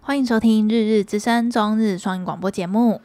[0.00, 3.00] 欢迎收听《日日之声》中日双语广播节目。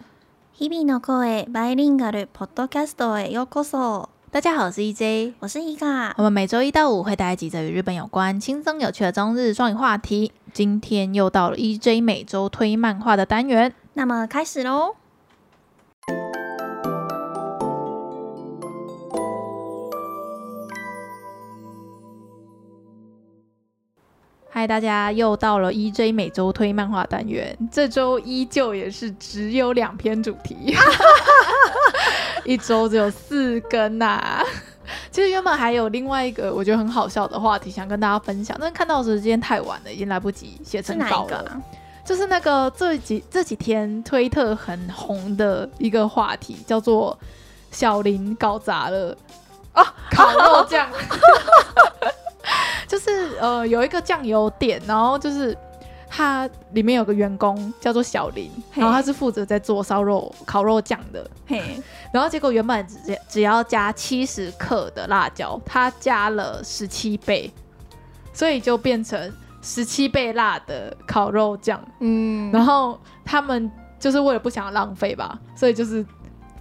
[0.57, 4.09] 日々の声バイリンガルポッドキャストへようこそ。
[4.31, 6.13] 大家好，我是 EJ，我是伊卡。
[6.17, 10.31] 我们每周一到五会带来几则与日本有关、轻松有趣的中日双语话题。
[10.53, 14.95] 今天又到了 EJ 每周推漫画的单元，那么开始喽。
[24.58, 27.54] 嗨，大家又到了 EJ 每周推漫画单元。
[27.70, 30.74] 这周依旧也是只有两篇主题，
[32.42, 34.42] 一周只有四更呐、啊。
[35.12, 41.36] 其实原本还有另外一个我觉得很好笑的话题想跟大家分享，但是看到时间太晚了，已经来不及写成稿了。
[41.36, 41.60] 啊、
[42.02, 47.14] 就是那个这几这几天推特很红的一个话题，叫做
[47.70, 49.14] “小林搞砸了”
[49.76, 50.88] 啊，烤肉酱。
[52.86, 55.56] 就是呃，有一个酱油店，然后就是
[56.08, 61.28] 它里面有个员工叫做小林，然后他是负责在做烧肉、烤肉酱的。
[61.46, 61.80] 嘿，
[62.12, 67.52] 然后结果原本只只要加七十克的辣椒，他加了十七倍，
[68.32, 71.80] 所以就变成十七倍辣的烤肉酱。
[72.00, 76.06] 嗯，然后他们就是为了不想浪费吧，所以就是。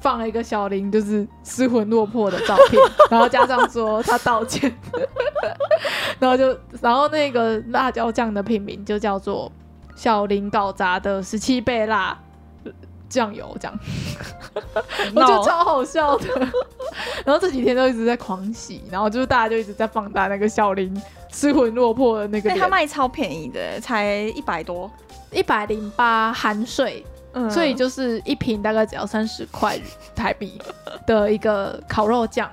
[0.06, 4.72] 放了一个小林就是失魂落魄的照片， 然后加上说他道歉，
[6.20, 9.52] 然后就然后那个辣椒酱的品名就叫做
[9.95, 12.16] 小林搞砸的十七倍辣
[13.09, 13.80] 酱油这样，
[15.16, 16.28] 我觉得超好笑的。
[17.25, 20.95] 然后这几天都一直在狂喜，然后就是大家就一直在放大那个小林
[21.31, 22.52] 失魂落魄的那个。
[22.52, 24.92] 他卖超便宜的，才一百多，
[25.31, 27.03] 一百零八含税。
[27.36, 29.80] 嗯、所以就是一瓶大概只要三十块
[30.16, 30.59] 台币
[31.05, 32.50] 的一个烤肉酱，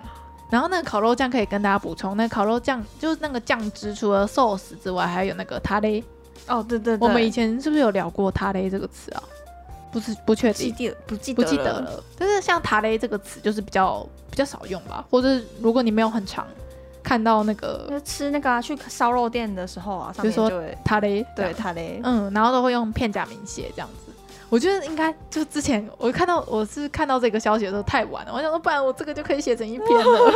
[0.51, 6.03] 然后那个烤肉酱可以跟大家补充，那个烤肉酱就是那个酱汁，除了 sauce 之外，还有那个塔雷。
[6.49, 9.23] 哦，对对对，我们以前是不是有聊过塔雷这个词啊？
[9.93, 12.03] 不是，不确定，不记不记得了。
[12.19, 16.47] 但是像塔雷这个词就是比较比较少用吧，或者如果你没有很长
[17.03, 24.12] 看到那个吃那个、啊、去烧肉店的时候啊，上面就会说塔雷，对塔雷，嗯，然后都会用片假名写这样子。
[24.53, 30.33] 我觉得应该就之前我看到我是看到这个消息的时候太晚了，我想说不然我这个就可以写成一篇了，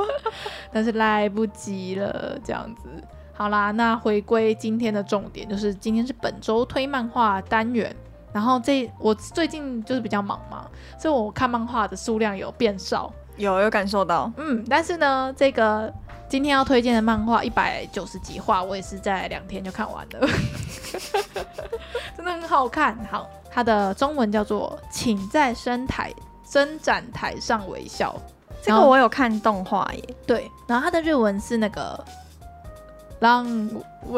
[0.72, 2.88] 但是来不及了，这样子。
[3.34, 7.94] 好啦，那回归今天的重点，就是今天是本周推漫画单元。
[8.32, 10.66] 然后这我最近就是比较忙嘛，
[10.98, 14.62] 所以我看漫画的数量有变少，有有感受到，嗯。
[14.68, 15.92] 但是呢，这个
[16.28, 20.28] 今天要推荐的漫画一百九十几话，我也是在两天就看完了，
[22.16, 22.96] 真的很好看。
[23.10, 23.28] 好。
[23.50, 26.12] 它的中文叫做“请在伸台
[26.48, 28.14] 伸展台上微笑”，
[28.62, 30.14] 这个我有看动画耶。
[30.26, 31.98] 对，然后它的日文是那个
[33.18, 33.70] “浪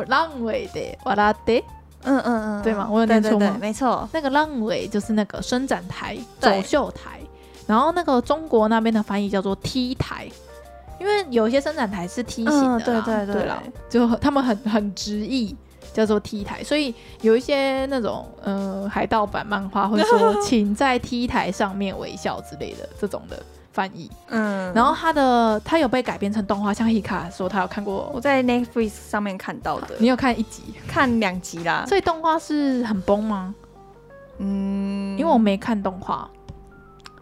[0.09, 1.55] 浪尾的瓦拉德”，
[2.03, 2.87] 嗯嗯嗯，对吗？
[2.91, 3.57] 我有念错吗？
[3.59, 7.20] 没错，那个“浪尾”就是那个伸展台、走秀台，
[7.71, 10.29] 然后那个中国那边的翻译叫做 T 台，
[10.99, 15.57] 因为有一些伸展台是梯形的，对对对，对啦，就他们很很直译。
[15.93, 23.43] 叫做 T 台，所以有一些那种呃海盗版漫画会说， 请在 T 台上面微笑之类的这种的
[23.73, 24.09] 翻译。
[24.29, 29.97] 嗯，然后他的他有被改编成动画，像 Hika 说他有看过，我在 Netflix 上面看到的。
[29.99, 30.63] 你有看一集？
[30.87, 31.85] 看两集啦。
[31.89, 33.53] 所以动画是很崩吗？
[34.39, 36.31] 嗯，因为我没看动画，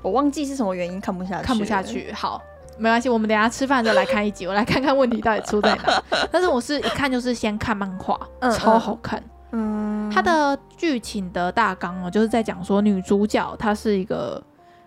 [0.03, 2.12] 我忘记是什么原因看不下去，看不下去。
[2.12, 2.41] 好。
[2.81, 6.00] 没关系，我们等下吃饭的时候来看一集，我来看看问题到底出在哪。
[6.31, 9.20] 但是我是一看就是先看漫画，嗯、超好看。
[9.50, 14.41] 嗯，它的剧情的大纲哦，就是在讲说女主角她是一个，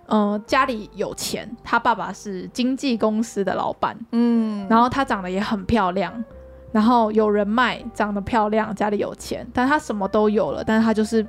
[0.05, 6.23] 呃，家里有钱，她爸爸是经纪公司的老板，嗯，然后她长得也很漂亮，
[6.71, 11.27] 然后有人脉，长得漂亮，家里有钱，但她什么都有了，但是她就是。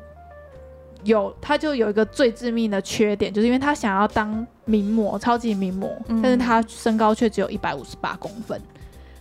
[1.04, 8.60] 有，他就有一个最致命的缺点，就是因为他想要当名模，超级名模，嗯、但是他身高却只有一百五十八公分，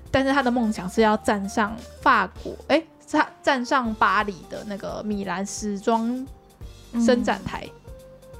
[0.09, 6.27] 但是他的梦想是要站上法国，哎、欸，他站上巴黎的那个米兰时装
[6.93, 7.65] 伸展台。
[7.65, 7.80] 嗯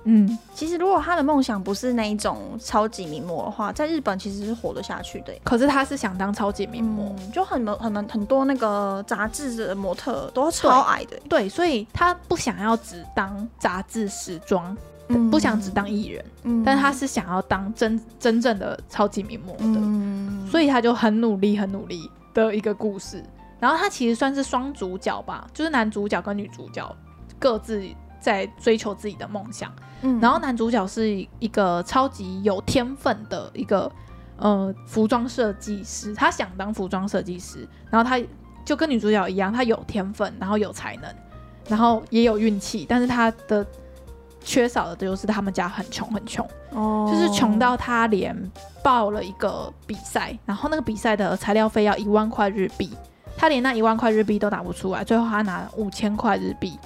[0.03, 5.33] 嗯，其实如果他的梦想不是那一种超级名模的话，在日本其实是活得下去的。
[5.44, 11.19] 可是他是想当超级名模，嗯、就很很很很多那个杂志的模特都超矮的。
[11.30, 14.75] 对，所以他不想要只当杂志时装，
[15.09, 23.24] 嗯、不想只当艺人，嗯、但他是想要当真真正的超级名模的，嗯、所以他就很努力很努力的一个故事。
[23.59, 26.95] 然后他其实算是双主角吧，就是男主角跟女主角
[27.38, 27.88] 各自。
[28.21, 29.69] 在追求自己的梦想，
[30.03, 31.09] 嗯，然后男主角是
[31.39, 33.91] 一个超级有天分的一个
[34.38, 38.23] 呃服装设计师，他想当服装设计师，然后他
[38.63, 41.15] 就跟女主角一样，他有天分，然后有才能，
[41.68, 43.65] 然后也有运气，但是他的
[44.44, 48.35] 缺少的就是他们家很穷很穷，哦，就是穷到他连
[48.83, 52.91] 报了一个比赛，然后那个比赛的材料费要一万块日币，
[53.35, 56.77] 他连那一万块日币都拿不出来，最后他拿五千块日币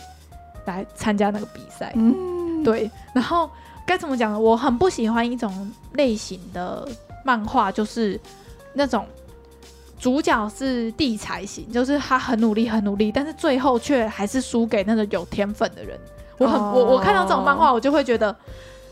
[0.65, 1.91] 来参加那个比赛。
[1.95, 3.49] 嗯，对，然后
[3.85, 4.39] 该怎么讲呢？
[4.39, 6.87] 我很不喜欢一种类型的
[7.23, 8.19] 漫画，就是
[8.73, 9.05] 那种。
[9.97, 15.97] 主角是地才型，就是他很努力，很努力，但是最后却还是输给那个有天分的人。
[16.37, 16.75] 我很、oh.
[16.75, 18.35] 我我看到这种漫画，我就会觉得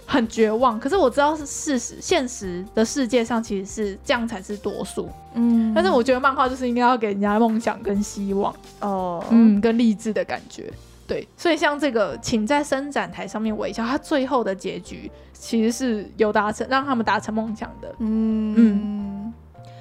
[0.07, 0.79] 很绝望。
[0.79, 5.07] 可是我知道是事实，现实的世界上其实是这样才是多数。
[5.33, 9.31] 嗯，但是我觉得漫画就是应该要给人家梦想跟希望哦，oh.
[9.31, 10.71] 嗯，跟励志的感觉。
[11.07, 17.93] 对，所以像这个，请在伸展台上面微笑，他最后的结局其实是有达成，让他们达成梦想的。
[17.99, 19.33] 嗯嗯。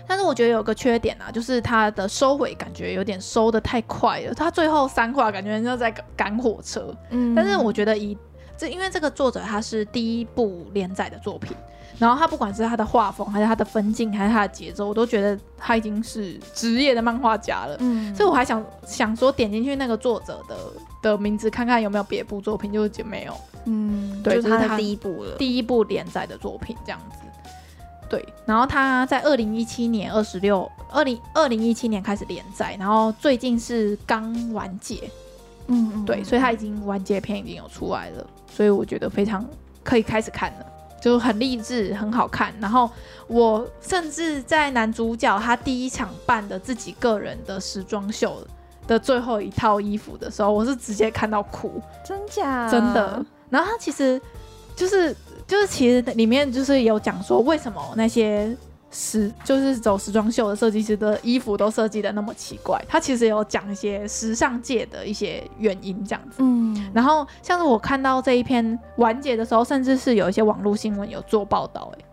[0.04, 4.34] 但是我觉得有个缺点啊，就是他的收尾感觉有点收的太快了。
[4.34, 6.94] 他最后三话感觉人家在赶火车。
[7.10, 8.18] 嗯，但是我觉得以
[8.58, 11.56] 这，因为这个作者他是第一部连载的作品，
[11.98, 17.76] 然后他不管是他的画风，还是他的分镜，还是他的节奏，我都觉得他已经是职业的漫画家了。
[17.78, 20.56] 嗯，所以我还想想说点进去那个作者的
[21.02, 23.34] 的名字看看有没有别部作品，就是没有。
[23.64, 27.18] 嗯，对，就是他的第一部了，第一部连载的作品这样子。
[28.08, 35.10] 对，然后他在二零一七年二十六，二零二零一七年开始连载，然后最近是刚完结，
[35.68, 39.46] 嗯，嗯，对，所以他已经完结篇已经有出来了，所以我觉得非常
[39.82, 40.66] 可以开始看了，
[41.00, 42.52] 就很励志，很好看。
[42.60, 42.90] 然后
[43.28, 48.46] 我甚至在男主角他第一场办的自己个人的时装秀
[48.86, 52.68] 的最后一套衣服的时候，我是直接看到哭，真假？
[52.70, 53.24] 真的。
[53.50, 54.20] 然后他其实
[54.76, 55.14] 就是。
[55.44, 58.56] 就是其实里面就是有讲说，为什么那些
[58.90, 62.82] 时就是走时装秀的设计师的衣服都设计的那么奇怪？
[62.88, 66.36] 他其实有讲一些时尚界的一些原因这样子。
[66.38, 72.04] 嗯，然后像是我看到这一篇完结的时候，甚至是有一些网络新闻有做报道，哎，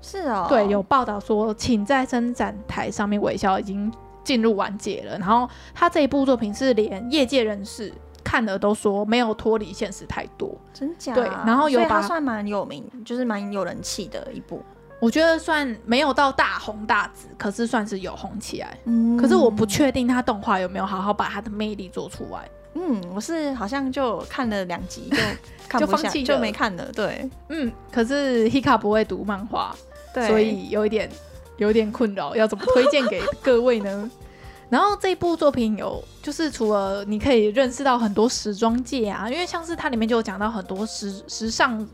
[0.00, 3.92] 是哦，对，有报道说，请在伸展台上面微笑已经
[4.26, 5.16] 进入完结了。
[5.16, 7.90] 然后他这一部作品是连业界人士。
[8.26, 11.14] 看了都说没有脱离现实太多，真假？
[11.14, 14.60] 对，然后有把它算蛮有名，就是蛮有人气的一部。
[14.98, 18.76] 我觉得算没有到大红大紫，可是算是有红起来。
[18.86, 22.50] 嗯，可是我不确定他动画有没有好好把他的魅力做出来。
[22.74, 25.16] 嗯，我是好像就看了两集就
[25.68, 26.90] 看不下就放弃，就没看了。
[26.90, 29.72] 对，嗯，可是 Hika 不会读漫画，
[30.12, 31.08] 对，所以有一点
[31.56, 34.10] 有点困扰，要怎么推荐给各位呢？
[34.68, 41.86] 然后这部作品有，就是除了你可以认识到很多时装界啊，因为像是它里面就有讲到很多时时尚、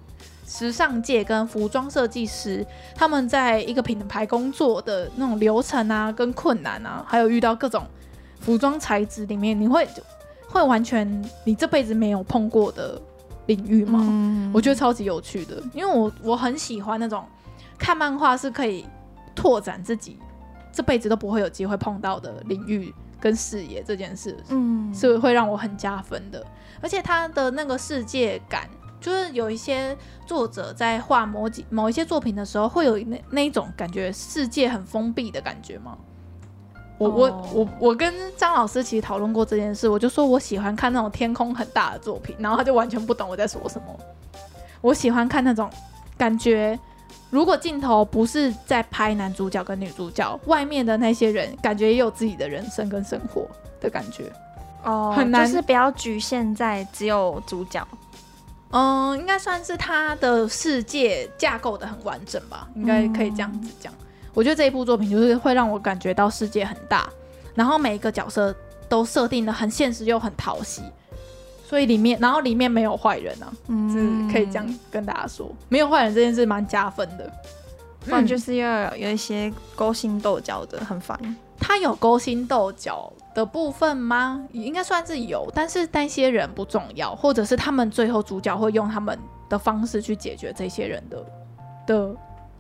[0.47, 7.87] 时尚界跟服装设计师他们在一个品牌工作的那种流程啊，跟困难啊，还有遇到各种
[8.41, 9.87] 服装材质里面，你会
[10.49, 12.99] 会完全你这辈子没有碰过的
[13.47, 13.99] 领域吗？
[14.03, 17.23] 嗯，我觉得超级有趣的，因为我我很喜欢那种
[17.79, 18.87] 看漫画是可以
[19.35, 20.19] 拓展自己。
[20.75, 26.43] 这辈子都不会有机会碰到的领域跟视野这件事，嗯，是会让我很加分的。
[26.81, 28.67] 而且他的那个世界感，
[28.99, 29.95] 就是有一些
[30.25, 35.99] 作者在画某几某一些作品的时候，会有那那一种感觉，世界很封闭的感觉吗？
[36.97, 43.87] 我我我我跟张老师其实讨论过这件事，我就说我喜欢看那种天空很大的作品，然后他就完全不懂我在说什么。
[44.81, 45.69] 我喜欢看那种
[46.17, 46.81] 感觉。
[47.33, 53.49] 如果镜头不是在拍男主角跟女主角，外面的那些人感觉也有自己的人生跟生活
[53.81, 54.31] 的感觉
[54.85, 57.83] 哦，很难，就是不要局限在只有主角。
[58.71, 63.91] 嗯，应该算是他的世界架构的很完整吧，应该可以这样子讲。
[63.95, 67.09] 嗯，我觉得这一部作品就是会让我感觉到世界很大，
[67.55, 68.55] 然后每一个角色
[68.91, 70.83] 都设定的很现实又很讨喜。
[71.73, 77.33] 所以里面，然后里面没有坏人啊，嗯，可以这样跟大家说，没有坏人这件事蛮加分的。
[78.05, 81.19] 不然就是要有一些勾心斗角的，很烦。
[81.59, 84.47] 他有勾心斗角的部分吗？
[84.53, 91.25] 应该算是有，但是那些人不重要，或者是他们最后主角会用他们的方式去解决这些人的
[91.87, 92.17] 的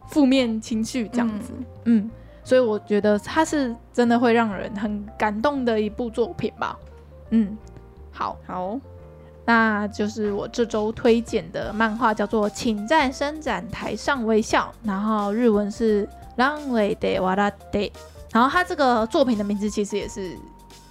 [0.09, 1.53] 负面情绪，这样子
[1.85, 1.99] 嗯。
[1.99, 2.11] 嗯，
[2.43, 6.79] 所以我觉得他是真的会让人很感动的一部作品吧。
[7.29, 7.59] 嗯，
[8.11, 8.81] 好，好。
[9.52, 17.92] 那就是我这周推荐的漫画，叫做《请在伸展台上微笑》，然后日文是「ランウェイで笑って」。
[18.34, 20.38] 然后它这个作品的名字其实也是，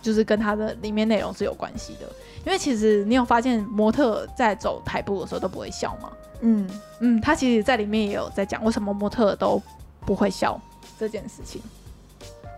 [0.01, 2.07] 就是跟它的里面内容是有关系的。
[2.47, 6.11] 因为其实你有发现模特在走台步的时候都不会笑吗？
[6.41, 6.67] 嗯
[7.01, 9.61] 嗯，他其实在里面也有在讲为什么模特都
[10.07, 10.59] 不会笑
[10.99, 11.61] 这件事情。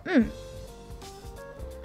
[0.05, 0.25] 嗯。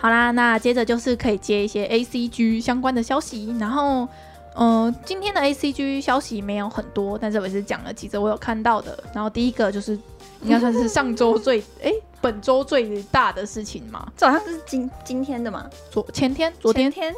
[0.01, 4.07] 好啦，那接着就是可以接一些 A C G 相关的消息，然后，
[4.55, 8.97] 嗯、呃，今天的 A C G 消息没有很多，但是我也是讲了几则我有看到的。
[9.13, 9.99] 然后第一个就是
[10.41, 17.13] 应该算是上周最哎、欸、本周最大的事情嘛，这好像是今今天的嘛，昨前天昨天天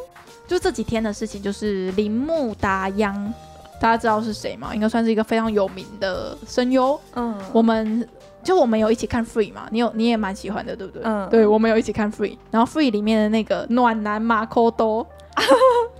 [0.48, 3.32] 就这几天的事情，就是铃木达央，
[3.80, 4.74] 大家知道是谁吗？
[4.74, 7.00] 应该算是一个非常有名的声优。
[7.14, 8.08] 嗯，我们。
[8.42, 11.02] 就我们有一起看 Free 嘛，你有你也蛮喜欢的，对不对？
[11.04, 15.06] 嗯，对，我们有一起看 Free，然后 Free 里面的那个暖男马可多，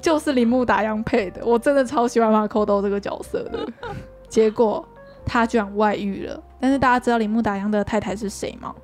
[0.01, 3.67] 就是铃木达央配的，我真的超喜欢马可多这个角色的。
[4.29, 4.85] 结果
[5.25, 8.75] 他居然外遇了，但是大家知道铃木达央的太太是谁吗？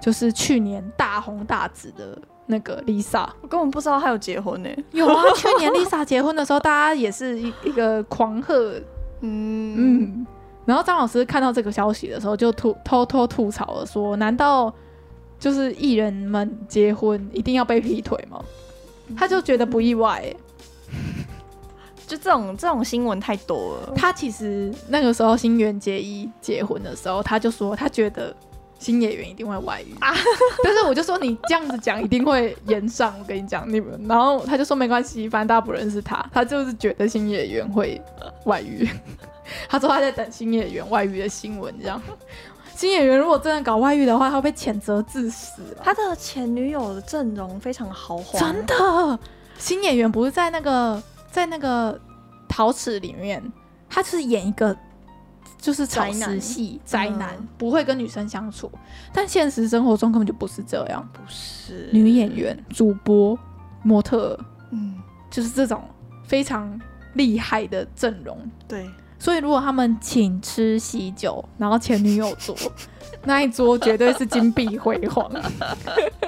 [0.00, 4.68] 就是去年大红大紫的那个 Lisa，我根本不知道他有结婚呢。
[4.92, 8.74] 有啊，去年 Lisa 结婚的时候，大家也是一一个狂贺，
[9.22, 10.26] 嗯嗯。
[10.68, 14.70] 然后张老师看到这个消息的时候，就吐偷偷吐槽了，说：“难道
[15.40, 18.38] 就是艺人们结婚一定要被劈腿吗？”
[19.16, 20.36] 他就觉得不意外，欸，
[22.06, 23.94] 就这种这种新闻太多了。
[23.96, 28.36] 他其实那个时候新垣结衣结婚的时候，他就说他觉得
[28.78, 30.12] 新演员一定会外遇啊，
[30.62, 33.98] 但是我就说你这样子讲一定会延上，我跟你讲你们。
[34.06, 37.98] 然后他就说没关系，反正大家不认识他，他就是觉得新演员会
[38.44, 38.86] 外遇。
[39.68, 42.00] 他说他在等新演员外遇的新闻，这样。
[42.74, 45.76] 新演员如果真的搞外遇的话，他会被谴责致死。
[45.82, 49.18] 他的前女友的阵容非常豪华，真的。
[49.58, 52.00] 新演员不是在那个在那个
[52.48, 53.42] 陶瓷里面，
[53.90, 54.76] 他是演一个
[55.60, 58.70] 就是草食系宅男，不会跟女生相处。
[59.12, 63.36] 但现实生活中根本就不是这样，不是女演员、主播、
[63.82, 64.38] 模特，
[64.70, 64.94] 嗯，
[65.28, 65.82] 就是这种
[66.22, 66.80] 非常
[67.14, 68.38] 厉害的阵容，
[68.68, 68.88] 对。
[69.18, 72.56] 所以，如果他们请吃喜酒，然后前女友桌
[73.24, 75.30] 那一桌绝对是金碧辉煌，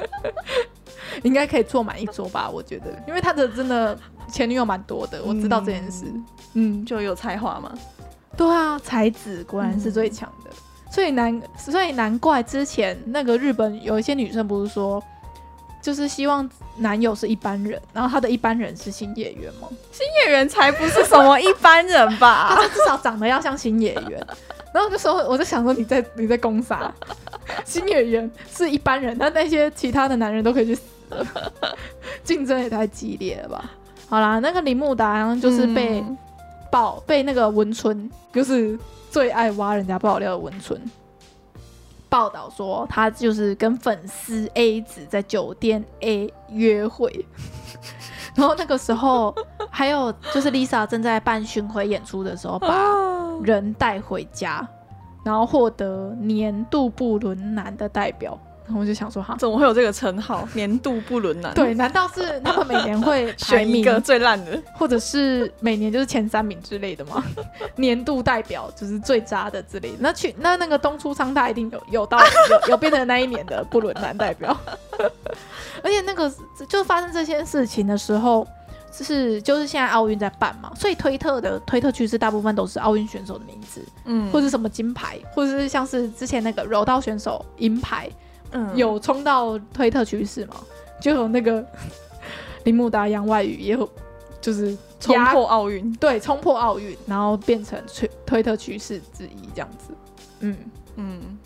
[1.23, 2.51] 应该可以坐满一桌吧？
[2.51, 3.99] 我觉得，因为他的真的
[4.31, 6.05] 前女友蛮多的，我知道这件事。
[6.55, 7.73] 嗯，就有才华嘛。
[8.37, 10.51] 对啊，才子果然是最强的。
[10.51, 15.03] 嗯、所以难，所以难怪之前那个日本有一些女生不是说。
[15.83, 16.47] 就是希望
[16.81, 19.69] 男友是一般人，然后他的一般人是新演员吗？
[19.93, 22.55] 新演员才不是什么一般人吧？
[22.61, 24.27] 他至少长得要像新演员。
[24.73, 26.93] 然后就说，我就想说你在你在攻杀
[27.65, 31.27] 新演员是一般人，那那些其他的男人都可以去死了，
[32.23, 33.71] 竞争也太激烈了吧？
[34.09, 36.03] 好啦，那个铃木达央就是被
[36.71, 38.79] 爆、嗯、被那个文春，就是
[39.11, 40.81] 最爱挖人家爆料的文春。
[42.11, 47.25] 报道说，他就是跟粉丝 A 子在酒店 A 约会，
[48.37, 49.35] 然后那个时候
[49.71, 52.69] 还有就是 Lisa 正在办巡回演出的时候，把
[53.43, 54.69] 人带回家，
[55.25, 58.39] 然后获得年度不伦男的代表。
[58.75, 60.49] 我就想说，哈，怎么会有这个称号？
[60.55, 61.53] 年度不伦男？
[61.55, 67.25] 对，难道是他们每年会 选一个最烂的，或者是每年就是前三名之类的吗？
[67.77, 69.97] 年度代表就是最渣的之类的。
[70.01, 74.57] 那去那那个东出昌大一定有有到有有变成那一年的不伦男代表。
[75.83, 76.31] 而且那个
[76.69, 78.47] 就发生这些事情的时候，
[78.97, 88.11] 就是就是现在奥运在办嘛，所以推特的推特趋势大部分都是奥运选手的名字，嗯，或者什么金牌，或者是像是之前那个柔道选手银牌。
[88.53, 90.57] 嗯，有冲到推特趋势吗？
[91.01, 91.65] 就有那个
[92.65, 93.89] 铃木达央外语，也有
[94.41, 99.95] 就是冲破奥运，对，冲破奥运，然后变成推推特趋势之一这样子。
[100.41, 100.57] 嗯
[100.97, 101.39] 嗯，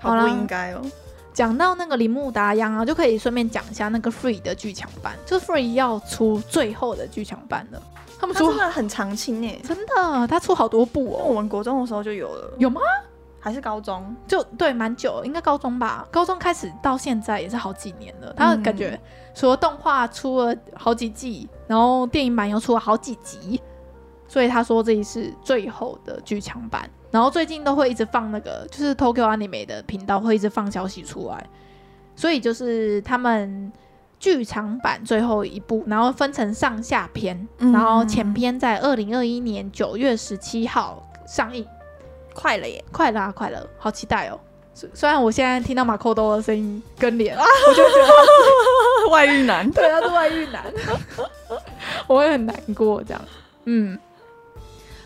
[0.00, 0.82] 好不应该哦。
[1.32, 7.80] 讲到那个铃木达央啊，就可以顺便讲一下那个 Free 的剧场版，就是 Free 要出最后的剧场版了。
[8.18, 11.24] 他们出的很长青诶，真的，他出好多部哦。
[11.24, 12.80] 我们国中的时候就有了，有吗？
[13.40, 16.06] 还是高中，就对，蛮久，应该高中吧。
[16.10, 18.32] 高中开始到现在也是好几年了。
[18.36, 19.00] 他感觉
[19.34, 23.60] 除了动画出了好几季，然后电影版又出了好几集，
[24.28, 26.88] 所以他说这一是最后的剧场版。
[27.10, 31.44] 然后最近都会一直放那个，就是 Tokyo Anime 的频道会一直放消息出来，
[32.14, 33.72] 所以就是他们
[34.18, 41.66] 剧场版最后一部，然后分成上下篇，然后前篇在二零二一年九月十七号上映。
[42.34, 42.84] 快了耶！
[42.92, 44.38] 快了啊，快了，好期待哦！
[44.94, 50.64] 虽然我现在听到马扣多的声音跟脸，啊、 我就觉得他是外遇男，对，他是外遇男，
[52.06, 53.22] 我会很难过这样。
[53.64, 53.98] 嗯，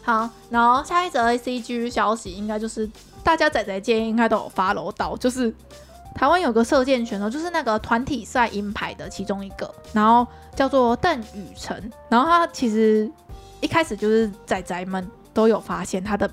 [0.02, 2.88] 好，然后下一则 ACG 消息应该就是
[3.24, 5.52] 大家仔仔界应该都有 follow 到，就是
[6.14, 13.10] 台湾有个射箭选手，就是那个团体赛银牌的其中一个，然后叫做邓宇辰，然后他其实
[13.60, 16.30] 一开始就是仔仔们都有发现他的。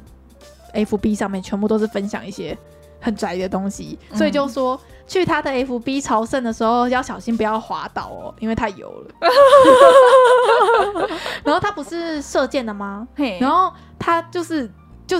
[0.74, 2.58] FB 上面全部都是分享一些
[3.00, 9.12] 很宅的东西，嗯、所以就说去他的 FB 朝圣的时候要小心不要滑倒哦，因为太油了。
[11.44, 13.08] 然后他不是射箭的吗？
[13.40, 14.70] 然后他就是
[15.08, 15.20] 就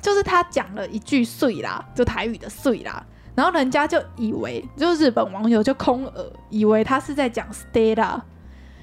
[0.00, 8.20] 就是他讲了一句“碎啦”，就台语的“碎啦”，然后人家就以为，就日本网友就空耳，以为他是在讲 Stella。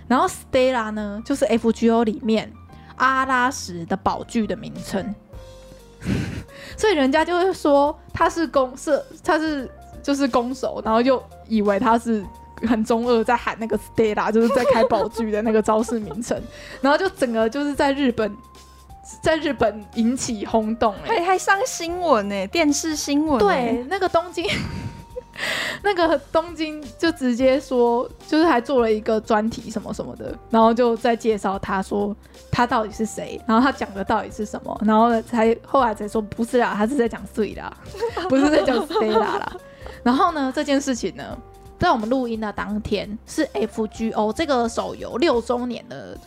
[0.08, 2.51] 然后 Stella 呢，就是 FGO 里面
[2.96, 5.13] 阿拉什的宝具的名称，
[6.77, 9.70] 所以人家就会说他是攻是他是
[10.01, 12.24] 就是攻守，然后就以为他是
[12.68, 16.41] 很中二在喊那个 Stella，就是在开宝具的那个招式名称，
[16.82, 18.36] 然后就整个就是在日本
[19.22, 24.46] 在日本引起轰动，欸，还还上新闻呢，欸，电视新闻，欸，对，那个东京。
[25.81, 32.15] 那个东京就直接说，就是还做了一个专题什么什么的，然后就在介绍他说
[32.51, 37.72] 他到底是谁，然后他讲的到底是什么，然后呢才后来才说不是啦，他是在讲碎啦，
[38.27, 39.58] 不是在讲 Stella 啦。
[40.03, 41.38] 然后呢这件事情呢，
[41.77, 46.17] 在我们录音的当天是 FGO 这个手游六周年的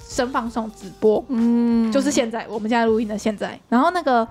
[0.00, 4.26] 声放送直播，嗯，就是现在我们现在录音的现在，然后那个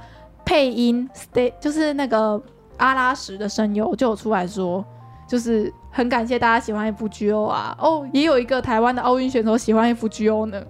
[0.46, 2.39] 配音 Stay 就是那个。
[2.77, 4.84] 阿拉什的声优就有出来说，
[5.27, 10.63] 就是很感谢大家喜欢 FGO 啊，哦，也有一个台湾的奥运选手喜欢 FGO 呢，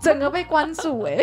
[0.00, 1.18] 整个被关注哎、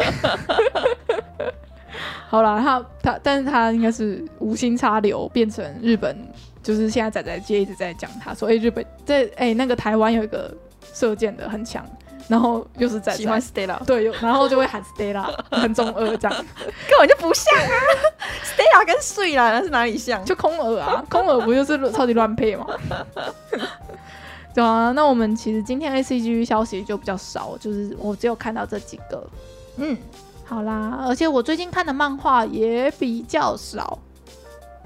[2.27, 6.17] 好了，他他，但是他应该是无心插柳，变成日本，
[6.63, 10.55] 就是现在仔仔界一直在讲他说，哎、日本在哎、那个台湾有一个
[10.93, 11.85] 射箭的很强。
[12.27, 16.45] 然后又是在喜欢 Stella，对，然后就会喊 Stella，很中二这样，
[16.89, 17.71] 根本就不像啊
[18.43, 20.23] ，Stella 跟睡啦，那是哪里像？
[20.25, 22.65] 就空耳啊，空耳不就是超级乱配吗？
[24.53, 29.25] 对啊，那我们其实今天 ACG 消息就比较少，就是我只有看到这几个。
[29.77, 29.97] 嗯，
[30.43, 33.97] 好啦，而且我最近看的漫画也比较少，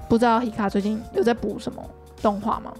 [0.08, 1.82] 不知道 Hika 最近有在补什么
[2.22, 2.72] 动画吗？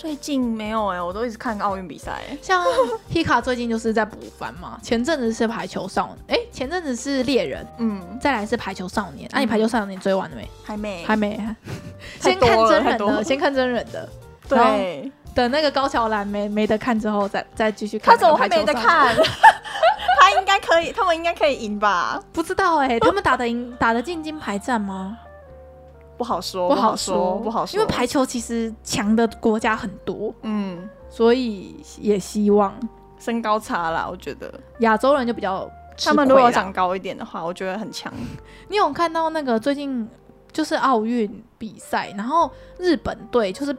[0.00, 2.20] 最近没有哎、欸，我都一直看奥运比赛。
[2.40, 2.64] 像
[3.12, 9.28] Hika 最近就是在补番嘛，前阵子是排球少年，哎、欸，前阵子是猎人，嗯，再来是排球少年。
[9.32, 10.48] 那、嗯啊、你排球少年追完了没？
[10.62, 11.36] 还没，还没。
[12.22, 14.08] 先看真人的，先看真人的。
[14.48, 18.14] 对，等那个高桥兰没没得看之后再，再再继续看。
[18.14, 19.16] 他怎么会没得看？
[20.20, 22.22] 他应该可以，他们应该可以赢吧？
[22.32, 25.18] 不知道哎、欸，他们打得赢，打得进金牌战吗？
[26.18, 27.78] 不好说，不好说，不好说。
[27.78, 32.74] 因为排球其实强的国家很多，嗯，所以也希望
[33.18, 34.06] 身高差啦。
[34.10, 38.12] 我觉得亚洲人就比较，他们如果长高一点的话，我觉得很强。
[38.68, 40.06] 你有看到那个最近
[40.52, 43.74] 就是奥运比赛，然后日本队就是。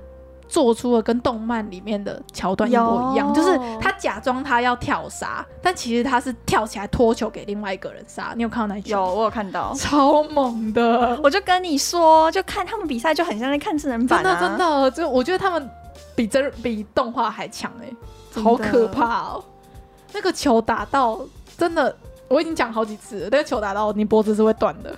[0.50, 8.34] 做出了跟动漫里面的桥段一模一样，就是他假装他要跳杀，但其实他是跳起来脱球给另外一个人杀。
[8.36, 8.90] 你有看到那一集？
[8.90, 11.18] 有，我有看到，超猛的！
[11.24, 15.70] 我就跟你说，就看他们比赛就很像在看真人版，啊，真的真的，就我觉得他们
[16.16, 17.86] 比真比动画还强哎，
[18.34, 19.44] 欸，好可怕哦，喔！
[20.12, 21.22] 那个球打到
[21.60, 21.96] 真的，
[22.28, 24.96] 我已经讲好几次了，那个球打到你脖子是会断的。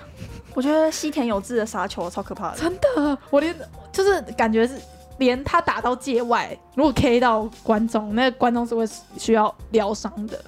[0.54, 3.54] 我觉得西田有志的杀球超可怕的，真的，我连
[3.92, 4.76] 就是感觉是。
[5.18, 8.86] 连他打到界外，如果 K 到观众，那个观众是会
[9.18, 10.44] 需要疗伤的。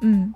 [0.00, 0.32] 嗯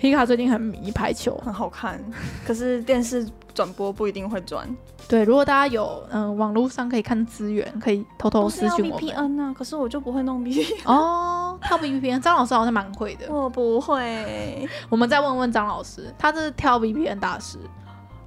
[0.00, 2.00] ，Hika 最近很迷排球，很好看，
[2.46, 4.68] 可是电视转播不一定会转。
[5.08, 9.00] 对，如果大家有嗯、呃、网络上可以看资源，可以偷偷私讯我。
[9.00, 11.58] VPN 啊，可是我就不会弄 VPN 哦。
[11.62, 13.26] 跳 VPN，张老师好像蛮会的。
[13.34, 17.58] 我不会，我们再问问张老师，他是跳 VPN 大师。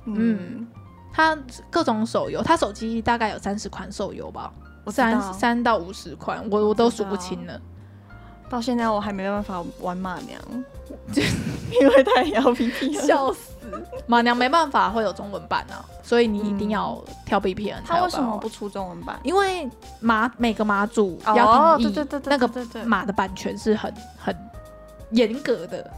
[0.06, 0.67] 嗯，嗯
[1.15, 1.38] 他
[1.69, 4.51] 各种手游，他手机大概有三十款手游吧。
[4.88, 7.60] 三三到五十款，我我都数不清了。
[8.47, 10.39] 到现在我还没办法玩马娘，
[11.71, 13.54] 因为他也要 VPN，笑死！
[14.06, 17.78] 马娘没办法会有中文版啊，所以你一定要跳 VPN。
[17.84, 19.19] 他为什么不出中文版？
[19.23, 19.67] 因为
[19.99, 22.47] 马每个马主要同意，那个
[22.86, 24.38] 马的版权是很很
[25.10, 25.91] 严格的，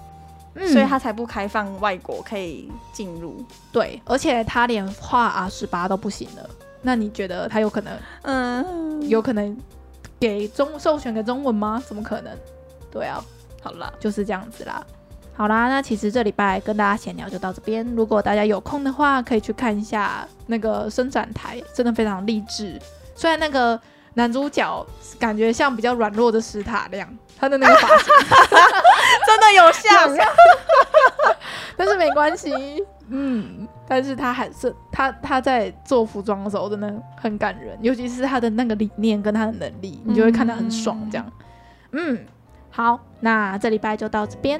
[0.66, 3.44] 所以他才不开放外国可以进入。
[3.72, 6.50] 对，而且他连画 R 十八都不行了。
[6.82, 9.58] 那你觉得他有可能，嗯，有可能
[10.20, 11.82] 给中授权给中文吗？
[11.86, 12.32] 怎么可能？
[12.92, 13.24] 对啊，
[13.62, 14.86] 好了，就是这样子啦。
[15.36, 17.86] 好啦，那其实这礼拜跟大家闲聊就到这边。
[17.96, 22.80] 如果大家有空的话，可以去看一下那个伸展台，真的非常励志。
[23.16, 23.80] 虽然那个
[24.14, 24.86] 男主角
[25.20, 28.08] 感觉像比较软弱的史塔亮，他的那个发型
[29.26, 30.28] 真的有像，
[31.78, 33.68] 但是没关系，嗯。
[33.90, 41.10] 但是他还是他他在做服装的时候真的很感人，尤其是他的那个理念跟他的能力，你就会看他很爽。
[41.10, 41.26] 这样，
[41.92, 42.26] 嗯，嗯，
[42.70, 44.60] 好，那这礼拜就到这边。